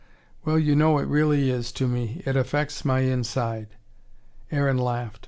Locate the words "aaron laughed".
4.51-5.19